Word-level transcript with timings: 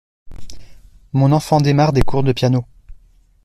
Mon 1.13 1.31
enfant 1.31 1.61
démarre 1.61 1.93
des 1.93 2.01
cours 2.01 2.23
de 2.23 2.31
piano. 2.31 2.65